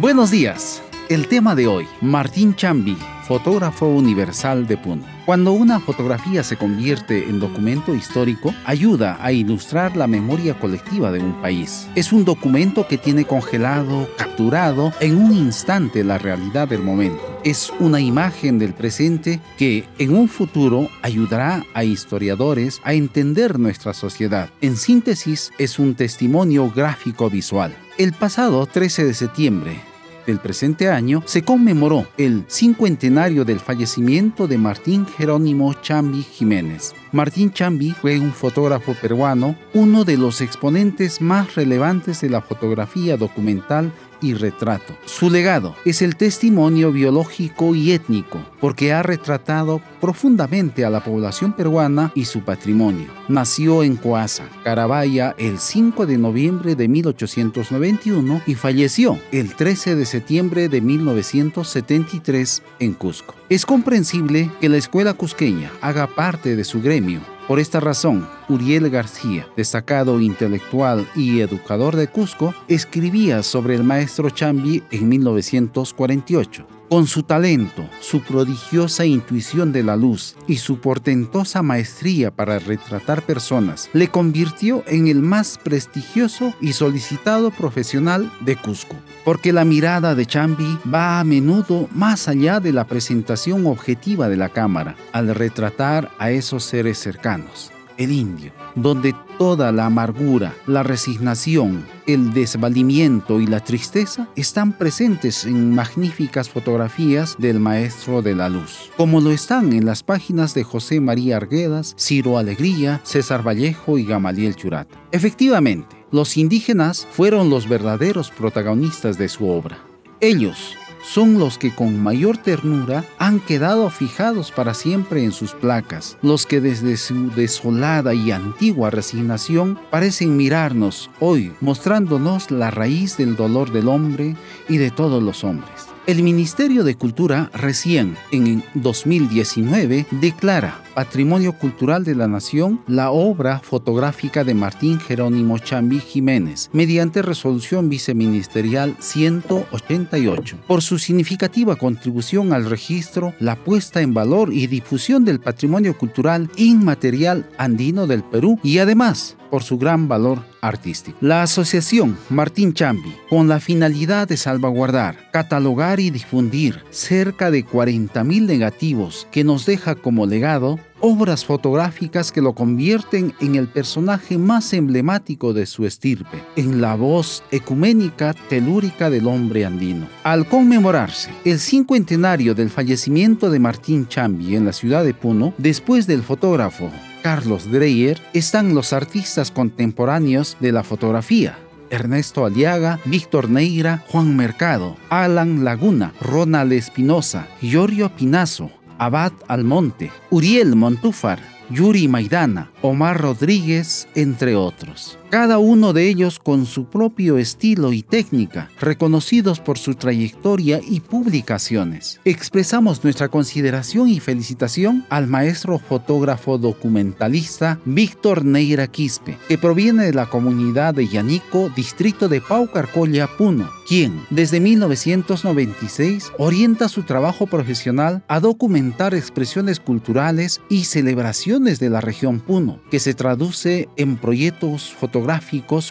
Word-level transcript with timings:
Buenos 0.00 0.30
días. 0.30 0.82
El 1.10 1.28
tema 1.28 1.54
de 1.54 1.66
hoy, 1.66 1.86
Martín 2.00 2.54
Chambi, 2.54 2.96
fotógrafo 3.28 3.86
universal 3.86 4.66
de 4.66 4.78
Puno. 4.78 5.04
Cuando 5.26 5.52
una 5.52 5.78
fotografía 5.78 6.42
se 6.42 6.56
convierte 6.56 7.28
en 7.28 7.38
documento 7.38 7.94
histórico, 7.94 8.54
ayuda 8.64 9.18
a 9.20 9.30
ilustrar 9.30 9.98
la 9.98 10.06
memoria 10.06 10.58
colectiva 10.58 11.12
de 11.12 11.20
un 11.20 11.34
país. 11.42 11.86
Es 11.96 12.14
un 12.14 12.24
documento 12.24 12.88
que 12.88 12.96
tiene 12.96 13.26
congelado, 13.26 14.08
capturado 14.16 14.90
en 15.00 15.18
un 15.18 15.32
instante 15.32 16.02
la 16.02 16.16
realidad 16.16 16.66
del 16.66 16.82
momento. 16.82 17.20
Es 17.44 17.70
una 17.78 18.00
imagen 18.00 18.58
del 18.58 18.72
presente 18.72 19.38
que 19.58 19.86
en 19.98 20.16
un 20.16 20.28
futuro 20.28 20.88
ayudará 21.02 21.62
a 21.74 21.84
historiadores 21.84 22.80
a 22.84 22.94
entender 22.94 23.58
nuestra 23.58 23.92
sociedad. 23.92 24.48
En 24.62 24.78
síntesis, 24.78 25.52
es 25.58 25.78
un 25.78 25.94
testimonio 25.94 26.72
gráfico 26.74 27.28
visual. 27.28 27.76
El 27.98 28.14
pasado 28.14 28.64
13 28.64 29.04
de 29.04 29.12
septiembre, 29.12 29.89
del 30.30 30.38
presente 30.38 30.88
año 30.88 31.22
se 31.26 31.42
conmemoró 31.42 32.06
el 32.16 32.44
cincuentenario 32.48 33.44
del 33.44 33.58
fallecimiento 33.58 34.46
de 34.46 34.58
Martín 34.58 35.04
Jerónimo 35.06 35.74
Chambi 35.74 36.22
Jiménez. 36.22 36.94
Martín 37.10 37.52
Chambi 37.52 37.90
fue 37.90 38.20
un 38.20 38.32
fotógrafo 38.32 38.94
peruano, 38.94 39.56
uno 39.74 40.04
de 40.04 40.16
los 40.16 40.40
exponentes 40.40 41.20
más 41.20 41.56
relevantes 41.56 42.20
de 42.20 42.30
la 42.30 42.40
fotografía 42.40 43.16
documental 43.16 43.92
y 44.20 44.34
retrato. 44.34 44.96
Su 45.04 45.30
legado 45.30 45.74
es 45.84 46.02
el 46.02 46.16
testimonio 46.16 46.92
biológico 46.92 47.74
y 47.74 47.92
étnico, 47.92 48.40
porque 48.60 48.92
ha 48.92 49.02
retratado 49.02 49.80
profundamente 50.00 50.84
a 50.84 50.90
la 50.90 51.02
población 51.02 51.52
peruana 51.52 52.12
y 52.14 52.24
su 52.24 52.42
patrimonio. 52.42 53.08
Nació 53.28 53.82
en 53.82 53.96
Coasa, 53.96 54.48
Carabaya, 54.64 55.34
el 55.38 55.58
5 55.58 56.06
de 56.06 56.18
noviembre 56.18 56.74
de 56.74 56.88
1891 56.88 58.42
y 58.46 58.54
falleció 58.54 59.18
el 59.32 59.54
13 59.54 59.96
de 59.96 60.06
septiembre 60.06 60.68
de 60.68 60.80
1973 60.80 62.62
en 62.78 62.94
Cusco. 62.94 63.34
Es 63.48 63.66
comprensible 63.66 64.50
que 64.60 64.68
la 64.68 64.76
escuela 64.76 65.14
cusqueña 65.14 65.70
haga 65.80 66.06
parte 66.06 66.56
de 66.56 66.64
su 66.64 66.80
gremio 66.80 67.20
por 67.50 67.58
esta 67.58 67.80
razón, 67.80 68.28
Uriel 68.48 68.88
García, 68.90 69.44
destacado 69.56 70.20
intelectual 70.20 71.04
y 71.16 71.40
educador 71.40 71.96
de 71.96 72.06
Cusco, 72.06 72.54
escribía 72.68 73.42
sobre 73.42 73.74
el 73.74 73.82
maestro 73.82 74.30
Chambi 74.30 74.84
en 74.92 75.08
1948. 75.08 76.79
Con 76.90 77.06
su 77.06 77.22
talento, 77.22 77.88
su 78.00 78.20
prodigiosa 78.20 79.04
intuición 79.04 79.70
de 79.70 79.84
la 79.84 79.94
luz 79.94 80.34
y 80.48 80.56
su 80.56 80.80
portentosa 80.80 81.62
maestría 81.62 82.32
para 82.32 82.58
retratar 82.58 83.22
personas, 83.22 83.88
le 83.92 84.08
convirtió 84.08 84.82
en 84.88 85.06
el 85.06 85.22
más 85.22 85.56
prestigioso 85.56 86.52
y 86.60 86.72
solicitado 86.72 87.52
profesional 87.52 88.32
de 88.40 88.56
Cusco. 88.56 88.96
Porque 89.24 89.52
la 89.52 89.64
mirada 89.64 90.16
de 90.16 90.26
Chambi 90.26 90.80
va 90.92 91.20
a 91.20 91.24
menudo 91.24 91.88
más 91.92 92.26
allá 92.26 92.58
de 92.58 92.72
la 92.72 92.88
presentación 92.88 93.66
objetiva 93.66 94.28
de 94.28 94.36
la 94.36 94.48
cámara, 94.48 94.96
al 95.12 95.32
retratar 95.32 96.10
a 96.18 96.32
esos 96.32 96.64
seres 96.64 96.98
cercanos 96.98 97.70
el 98.00 98.12
indio, 98.12 98.50
donde 98.74 99.14
toda 99.38 99.70
la 99.72 99.86
amargura, 99.86 100.54
la 100.66 100.82
resignación, 100.82 101.86
el 102.06 102.32
desvalimiento 102.32 103.40
y 103.40 103.46
la 103.46 103.60
tristeza 103.60 104.28
están 104.36 104.72
presentes 104.72 105.44
en 105.44 105.74
magníficas 105.74 106.48
fotografías 106.48 107.36
del 107.38 107.60
Maestro 107.60 108.22
de 108.22 108.34
la 108.34 108.48
Luz, 108.48 108.90
como 108.96 109.20
lo 109.20 109.30
están 109.30 109.74
en 109.74 109.84
las 109.84 110.02
páginas 110.02 110.54
de 110.54 110.64
José 110.64 111.00
María 111.00 111.36
Arguedas, 111.36 111.94
Ciro 111.98 112.38
Alegría, 112.38 113.02
César 113.04 113.46
Vallejo 113.46 113.98
y 113.98 114.04
Gamaliel 114.06 114.56
Churat. 114.56 114.88
Efectivamente, 115.12 115.94
los 116.10 116.38
indígenas 116.38 117.06
fueron 117.10 117.50
los 117.50 117.68
verdaderos 117.68 118.30
protagonistas 118.30 119.18
de 119.18 119.28
su 119.28 119.46
obra. 119.46 119.78
Ellos, 120.22 120.76
son 121.02 121.38
los 121.38 121.58
que 121.58 121.74
con 121.74 122.02
mayor 122.02 122.36
ternura 122.36 123.04
han 123.18 123.40
quedado 123.40 123.90
fijados 123.90 124.52
para 124.52 124.74
siempre 124.74 125.24
en 125.24 125.32
sus 125.32 125.52
placas, 125.52 126.16
los 126.22 126.46
que 126.46 126.60
desde 126.60 126.96
su 126.96 127.30
desolada 127.30 128.14
y 128.14 128.30
antigua 128.30 128.90
resignación 128.90 129.78
parecen 129.90 130.36
mirarnos 130.36 131.10
hoy, 131.20 131.52
mostrándonos 131.60 132.50
la 132.50 132.70
raíz 132.70 133.16
del 133.16 133.36
dolor 133.36 133.72
del 133.72 133.88
hombre 133.88 134.36
y 134.68 134.78
de 134.78 134.90
todos 134.90 135.22
los 135.22 135.44
hombres. 135.44 135.86
El 136.06 136.22
Ministerio 136.22 136.82
de 136.82 136.96
Cultura 136.96 137.50
recién, 137.52 138.16
en 138.32 138.64
2019, 138.74 140.06
declara 140.10 140.82
Patrimonio 140.94 141.52
Cultural 141.52 142.04
de 142.04 142.14
la 142.14 142.26
Nación 142.26 142.80
la 142.88 143.10
obra 143.10 143.60
fotográfica 143.60 144.42
de 144.42 144.54
Martín 144.54 144.98
Jerónimo 144.98 145.58
Chambi 145.58 146.00
Jiménez, 146.00 146.70
mediante 146.72 147.20
resolución 147.20 147.90
viceministerial 147.90 148.96
188, 148.98 150.58
por 150.66 150.80
su 150.82 150.98
significativa 150.98 151.76
contribución 151.76 152.54
al 152.54 152.64
registro, 152.64 153.34
la 153.38 153.56
puesta 153.56 154.00
en 154.00 154.14
valor 154.14 154.52
y 154.52 154.66
difusión 154.68 155.24
del 155.26 155.38
patrimonio 155.38 155.96
cultural 155.96 156.50
inmaterial 156.56 157.48
andino 157.58 158.06
del 158.06 158.24
Perú 158.24 158.58
y 158.62 158.78
además 158.78 159.36
por 159.50 159.62
su 159.62 159.76
gran 159.76 160.08
valor 160.08 160.42
artístico. 160.60 161.18
La 161.20 161.42
asociación 161.42 162.16
Martín 162.28 162.72
Chambi, 162.72 163.14
con 163.28 163.48
la 163.48 163.60
finalidad 163.60 164.28
de 164.28 164.36
salvaguardar, 164.36 165.30
catalogar 165.32 166.00
y 166.00 166.10
difundir 166.10 166.84
cerca 166.90 167.50
de 167.50 167.66
40.000 167.66 168.46
negativos 168.46 169.26
que 169.30 169.44
nos 169.44 169.66
deja 169.66 169.94
como 169.94 170.26
legado, 170.26 170.78
obras 171.00 171.44
fotográficas 171.44 172.30
que 172.30 172.42
lo 172.42 172.54
convierten 172.54 173.34
en 173.40 173.54
el 173.54 173.68
personaje 173.68 174.38
más 174.38 174.72
emblemático 174.72 175.52
de 175.52 175.66
su 175.66 175.86
estirpe, 175.86 176.42
en 176.56 176.80
la 176.80 176.94
voz 176.94 177.42
ecuménica 177.50 178.34
telúrica 178.48 179.10
del 179.10 179.26
hombre 179.26 179.64
andino. 179.64 180.06
Al 180.22 180.46
conmemorarse 180.46 181.30
el 181.44 181.58
cincuentenario 181.58 182.54
del 182.54 182.70
fallecimiento 182.70 183.50
de 183.50 183.58
Martín 183.58 184.06
Chambi 184.06 184.54
en 184.56 184.66
la 184.66 184.72
ciudad 184.72 185.04
de 185.04 185.14
Puno, 185.14 185.54
después 185.58 186.06
del 186.06 186.22
fotógrafo 186.22 186.90
Carlos 187.22 187.70
Dreyer, 187.70 188.20
están 188.32 188.74
los 188.74 188.92
artistas 188.92 189.50
contemporáneos 189.50 190.56
de 190.60 190.72
la 190.72 190.82
fotografía, 190.82 191.58
Ernesto 191.90 192.44
Aliaga, 192.44 193.00
Víctor 193.04 193.50
Neira, 193.50 194.02
Juan 194.08 194.36
Mercado, 194.36 194.96
Alan 195.08 195.64
Laguna, 195.64 196.12
Ronald 196.20 196.72
Espinosa, 196.72 197.48
Giorgio 197.60 198.14
Pinazo, 198.14 198.70
Abad 198.98 199.32
Almonte, 199.48 200.10
Uriel 200.30 200.76
Montúfar, 200.76 201.40
Yuri 201.70 202.08
Maidana, 202.08 202.70
Omar 202.82 203.20
Rodríguez, 203.20 204.08
entre 204.14 204.56
otros 204.56 205.19
cada 205.30 205.58
uno 205.58 205.92
de 205.92 206.08
ellos 206.08 206.40
con 206.40 206.66
su 206.66 206.86
propio 206.86 207.38
estilo 207.38 207.92
y 207.92 208.02
técnica, 208.02 208.68
reconocidos 208.80 209.60
por 209.60 209.78
su 209.78 209.94
trayectoria 209.94 210.80
y 210.84 210.98
publicaciones. 210.98 212.20
Expresamos 212.24 213.04
nuestra 213.04 213.28
consideración 213.28 214.08
y 214.08 214.18
felicitación 214.18 215.06
al 215.08 215.28
maestro 215.28 215.78
fotógrafo 215.78 216.58
documentalista 216.58 217.78
Víctor 217.84 218.44
Neira 218.44 218.88
Quispe, 218.88 219.38
que 219.46 219.56
proviene 219.56 220.06
de 220.06 220.14
la 220.14 220.26
comunidad 220.26 220.94
de 220.94 221.06
Yanico, 221.06 221.70
distrito 221.76 222.28
de 222.28 222.40
Paucarcolla, 222.40 223.28
Puno, 223.38 223.70
quien 223.86 224.20
desde 224.30 224.58
1996 224.58 226.32
orienta 226.38 226.88
su 226.88 227.04
trabajo 227.04 227.46
profesional 227.46 228.24
a 228.26 228.40
documentar 228.40 229.14
expresiones 229.14 229.78
culturales 229.78 230.60
y 230.68 230.84
celebraciones 230.84 231.78
de 231.78 231.90
la 231.90 232.00
región 232.00 232.40
Puno, 232.40 232.80
que 232.90 232.98
se 232.98 233.14
traduce 233.14 233.88
en 233.96 234.16
proyectos 234.16 234.92
fotográficos 234.92 235.19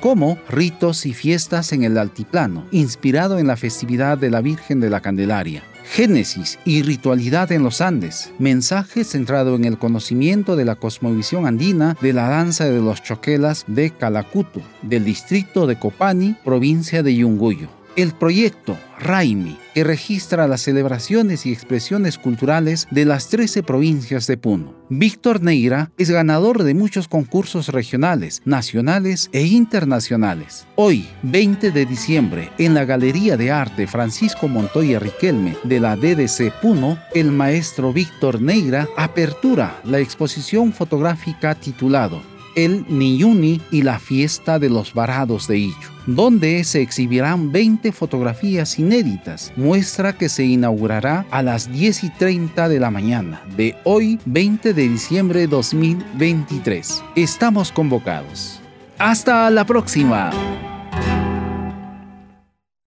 como 0.00 0.38
Ritos 0.48 1.06
y 1.06 1.14
Fiestas 1.14 1.72
en 1.72 1.84
el 1.84 1.98
Altiplano, 1.98 2.66
inspirado 2.70 3.38
en 3.38 3.46
la 3.46 3.56
festividad 3.56 4.18
de 4.18 4.30
la 4.30 4.40
Virgen 4.40 4.80
de 4.80 4.90
la 4.90 5.00
Candelaria. 5.00 5.62
Génesis 5.84 6.58
y 6.64 6.82
ritualidad 6.82 7.52
en 7.52 7.62
los 7.62 7.80
Andes, 7.80 8.32
mensaje 8.38 9.04
centrado 9.04 9.54
en 9.54 9.64
el 9.64 9.78
conocimiento 9.78 10.56
de 10.56 10.64
la 10.64 10.76
cosmovisión 10.76 11.46
andina 11.46 11.96
de 12.00 12.12
la 12.12 12.28
danza 12.28 12.64
de 12.64 12.80
los 12.80 13.02
choquelas 13.02 13.64
de 13.66 13.90
Calacuto, 13.90 14.62
del 14.82 15.04
distrito 15.04 15.66
de 15.66 15.78
Copani, 15.78 16.36
provincia 16.42 17.02
de 17.02 17.14
Yunguyo. 17.14 17.68
El 17.96 18.12
proyecto 18.12 18.76
Raimi, 18.98 19.56
que 19.72 19.84
registra 19.84 20.48
las 20.48 20.62
celebraciones 20.62 21.46
y 21.46 21.52
expresiones 21.52 22.18
culturales 22.18 22.88
de 22.90 23.04
las 23.04 23.28
13 23.28 23.62
provincias 23.62 24.26
de 24.26 24.36
Puno. 24.36 24.74
Víctor 24.88 25.42
Neira 25.42 25.92
es 25.96 26.10
ganador 26.10 26.64
de 26.64 26.74
muchos 26.74 27.06
concursos 27.06 27.68
regionales, 27.68 28.42
nacionales 28.44 29.30
e 29.32 29.42
internacionales. 29.42 30.66
Hoy, 30.74 31.06
20 31.22 31.70
de 31.70 31.86
diciembre, 31.86 32.50
en 32.58 32.74
la 32.74 32.84
Galería 32.84 33.36
de 33.36 33.52
Arte 33.52 33.86
Francisco 33.86 34.48
Montoya 34.48 34.98
Riquelme 34.98 35.56
de 35.62 35.78
la 35.78 35.94
DDC 35.94 36.50
Puno, 36.60 36.98
el 37.14 37.30
maestro 37.30 37.92
Víctor 37.92 38.42
Neira 38.42 38.88
apertura 38.96 39.80
la 39.84 40.00
exposición 40.00 40.72
fotográfica 40.72 41.54
titulado 41.54 42.33
el 42.54 42.84
Niyuni 42.88 43.60
y 43.70 43.82
la 43.82 43.98
fiesta 43.98 44.58
de 44.58 44.70
los 44.70 44.94
varados 44.94 45.46
de 45.48 45.58
Illo, 45.58 45.90
donde 46.06 46.62
se 46.64 46.80
exhibirán 46.80 47.52
20 47.52 47.92
fotografías 47.92 48.78
inéditas, 48.78 49.52
muestra 49.56 50.12
que 50.12 50.28
se 50.28 50.44
inaugurará 50.44 51.26
a 51.30 51.42
las 51.42 51.72
10 51.72 52.04
y 52.04 52.10
30 52.10 52.68
de 52.68 52.80
la 52.80 52.90
mañana 52.90 53.42
de 53.56 53.76
hoy 53.84 54.18
20 54.24 54.74
de 54.74 54.88
diciembre 54.88 55.40
de 55.40 55.46
2023. 55.48 57.02
Estamos 57.16 57.72
convocados. 57.72 58.60
Hasta 58.98 59.50
la 59.50 59.64
próxima. 59.64 60.30